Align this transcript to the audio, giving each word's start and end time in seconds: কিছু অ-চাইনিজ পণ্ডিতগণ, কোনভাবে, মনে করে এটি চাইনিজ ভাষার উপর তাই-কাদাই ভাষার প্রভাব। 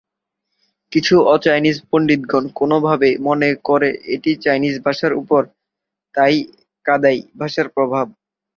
কিছু 0.91 1.15
অ-চাইনিজ 1.25 1.77
পণ্ডিতগণ, 1.89 2.43
কোনভাবে, 2.55 3.09
মনে 3.19 3.49
করে 3.63 3.89
এটি 4.15 4.31
চাইনিজ 4.43 4.75
ভাষার 4.85 5.13
উপর 5.13 5.41
তাই-কাদাই 6.15 7.17
ভাষার 7.39 7.67
প্রভাব। 7.69 8.05